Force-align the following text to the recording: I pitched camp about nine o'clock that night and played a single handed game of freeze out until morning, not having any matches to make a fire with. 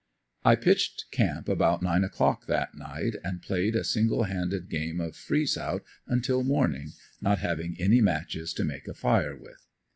I 0.43 0.55
pitched 0.55 1.05
camp 1.11 1.47
about 1.47 1.83
nine 1.83 2.03
o'clock 2.03 2.47
that 2.47 2.73
night 2.73 3.17
and 3.23 3.39
played 3.43 3.75
a 3.75 3.83
single 3.83 4.23
handed 4.23 4.67
game 4.67 4.99
of 4.99 5.15
freeze 5.15 5.55
out 5.59 5.83
until 6.07 6.41
morning, 6.43 6.93
not 7.21 7.37
having 7.37 7.75
any 7.79 8.01
matches 8.01 8.51
to 8.53 8.63
make 8.63 8.87
a 8.87 8.95
fire 8.95 9.37
with. 9.37 9.67